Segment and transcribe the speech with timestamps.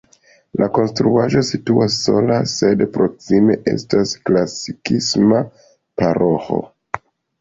[0.59, 5.43] La konstruaĵo situas sola, sed proksime estas klasikisma
[6.03, 6.63] paroĥo.